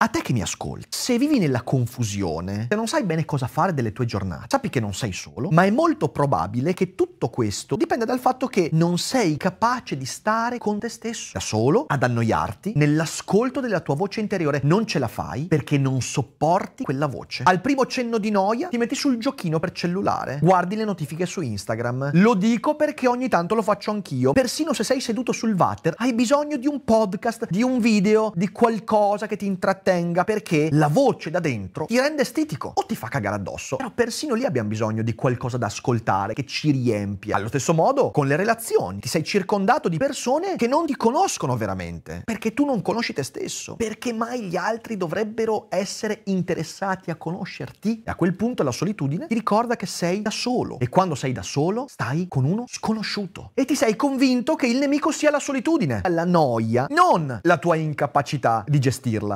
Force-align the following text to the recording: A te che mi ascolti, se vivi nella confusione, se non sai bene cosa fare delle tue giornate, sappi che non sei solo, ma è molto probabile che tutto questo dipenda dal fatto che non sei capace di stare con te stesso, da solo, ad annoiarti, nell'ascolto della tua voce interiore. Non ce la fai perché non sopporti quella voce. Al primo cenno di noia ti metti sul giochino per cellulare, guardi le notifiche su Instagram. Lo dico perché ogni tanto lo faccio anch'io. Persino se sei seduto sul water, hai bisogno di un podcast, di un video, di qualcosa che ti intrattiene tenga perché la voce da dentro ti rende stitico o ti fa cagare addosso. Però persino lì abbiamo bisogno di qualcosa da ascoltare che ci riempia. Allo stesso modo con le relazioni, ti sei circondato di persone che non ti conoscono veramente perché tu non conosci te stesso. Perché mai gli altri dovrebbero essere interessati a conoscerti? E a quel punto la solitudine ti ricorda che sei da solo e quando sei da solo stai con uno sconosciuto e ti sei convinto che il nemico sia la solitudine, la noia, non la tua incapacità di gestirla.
A 0.00 0.06
te 0.06 0.22
che 0.22 0.32
mi 0.32 0.42
ascolti, 0.42 0.86
se 0.90 1.18
vivi 1.18 1.40
nella 1.40 1.62
confusione, 1.62 2.68
se 2.70 2.76
non 2.76 2.86
sai 2.86 3.02
bene 3.02 3.24
cosa 3.24 3.48
fare 3.48 3.74
delle 3.74 3.92
tue 3.92 4.04
giornate, 4.04 4.46
sappi 4.48 4.68
che 4.68 4.78
non 4.78 4.94
sei 4.94 5.12
solo, 5.12 5.50
ma 5.50 5.64
è 5.64 5.70
molto 5.70 6.10
probabile 6.10 6.72
che 6.72 6.94
tutto 6.94 7.30
questo 7.30 7.74
dipenda 7.74 8.04
dal 8.04 8.20
fatto 8.20 8.46
che 8.46 8.70
non 8.74 8.96
sei 8.98 9.36
capace 9.36 9.96
di 9.96 10.04
stare 10.04 10.58
con 10.58 10.78
te 10.78 10.88
stesso, 10.88 11.30
da 11.32 11.40
solo, 11.40 11.84
ad 11.88 12.04
annoiarti, 12.04 12.74
nell'ascolto 12.76 13.58
della 13.58 13.80
tua 13.80 13.96
voce 13.96 14.20
interiore. 14.20 14.60
Non 14.62 14.86
ce 14.86 15.00
la 15.00 15.08
fai 15.08 15.46
perché 15.46 15.78
non 15.78 16.00
sopporti 16.00 16.84
quella 16.84 17.08
voce. 17.08 17.42
Al 17.42 17.60
primo 17.60 17.84
cenno 17.86 18.18
di 18.18 18.30
noia 18.30 18.68
ti 18.68 18.78
metti 18.78 18.94
sul 18.94 19.18
giochino 19.18 19.58
per 19.58 19.72
cellulare, 19.72 20.38
guardi 20.40 20.76
le 20.76 20.84
notifiche 20.84 21.26
su 21.26 21.40
Instagram. 21.40 22.10
Lo 22.12 22.34
dico 22.34 22.76
perché 22.76 23.08
ogni 23.08 23.28
tanto 23.28 23.56
lo 23.56 23.62
faccio 23.62 23.90
anch'io. 23.90 24.30
Persino 24.30 24.72
se 24.72 24.84
sei 24.84 25.00
seduto 25.00 25.32
sul 25.32 25.54
water, 25.58 25.94
hai 25.96 26.14
bisogno 26.14 26.56
di 26.56 26.68
un 26.68 26.84
podcast, 26.84 27.48
di 27.50 27.64
un 27.64 27.80
video, 27.80 28.32
di 28.36 28.48
qualcosa 28.50 29.26
che 29.26 29.36
ti 29.36 29.46
intrattiene 29.46 29.86
tenga 29.88 30.24
perché 30.24 30.68
la 30.72 30.88
voce 30.88 31.30
da 31.30 31.40
dentro 31.40 31.86
ti 31.86 31.98
rende 31.98 32.22
stitico 32.22 32.72
o 32.74 32.84
ti 32.84 32.94
fa 32.94 33.08
cagare 33.08 33.36
addosso. 33.36 33.76
Però 33.76 33.90
persino 33.90 34.34
lì 34.34 34.44
abbiamo 34.44 34.68
bisogno 34.68 35.02
di 35.02 35.14
qualcosa 35.14 35.56
da 35.56 35.64
ascoltare 35.64 36.34
che 36.34 36.44
ci 36.44 36.70
riempia. 36.72 37.36
Allo 37.36 37.48
stesso 37.48 37.72
modo 37.72 38.10
con 38.10 38.26
le 38.26 38.36
relazioni, 38.36 39.00
ti 39.00 39.08
sei 39.08 39.24
circondato 39.24 39.88
di 39.88 39.96
persone 39.96 40.56
che 40.56 40.66
non 40.66 40.84
ti 40.84 40.94
conoscono 40.94 41.56
veramente 41.56 42.20
perché 42.22 42.52
tu 42.52 42.66
non 42.66 42.82
conosci 42.82 43.14
te 43.14 43.22
stesso. 43.22 43.76
Perché 43.76 44.12
mai 44.12 44.42
gli 44.42 44.56
altri 44.56 44.98
dovrebbero 44.98 45.68
essere 45.70 46.20
interessati 46.24 47.10
a 47.10 47.16
conoscerti? 47.16 48.02
E 48.04 48.10
a 48.10 48.14
quel 48.14 48.36
punto 48.36 48.62
la 48.62 48.72
solitudine 48.72 49.26
ti 49.26 49.32
ricorda 49.32 49.76
che 49.76 49.86
sei 49.86 50.20
da 50.20 50.30
solo 50.30 50.78
e 50.80 50.90
quando 50.90 51.14
sei 51.14 51.32
da 51.32 51.42
solo 51.42 51.86
stai 51.88 52.26
con 52.28 52.44
uno 52.44 52.66
sconosciuto 52.68 53.52
e 53.54 53.64
ti 53.64 53.74
sei 53.74 53.96
convinto 53.96 54.54
che 54.54 54.66
il 54.66 54.76
nemico 54.76 55.12
sia 55.12 55.30
la 55.30 55.40
solitudine, 55.40 56.02
la 56.06 56.26
noia, 56.26 56.84
non 56.90 57.40
la 57.40 57.56
tua 57.56 57.76
incapacità 57.76 58.64
di 58.68 58.78
gestirla. 58.78 59.26